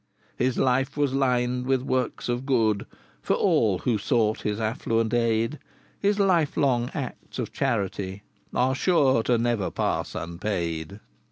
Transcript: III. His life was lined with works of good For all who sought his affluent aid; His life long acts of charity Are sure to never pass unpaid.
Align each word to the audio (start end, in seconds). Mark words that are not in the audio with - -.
III. 0.39 0.45
His 0.47 0.57
life 0.57 0.97
was 0.97 1.13
lined 1.13 1.67
with 1.67 1.83
works 1.83 2.27
of 2.27 2.43
good 2.43 2.87
For 3.21 3.35
all 3.35 3.77
who 3.77 3.99
sought 3.99 4.41
his 4.41 4.59
affluent 4.59 5.13
aid; 5.13 5.59
His 5.99 6.17
life 6.19 6.57
long 6.57 6.89
acts 6.95 7.37
of 7.37 7.53
charity 7.53 8.23
Are 8.51 8.73
sure 8.73 9.21
to 9.21 9.37
never 9.37 9.69
pass 9.69 10.15
unpaid. 10.15 10.99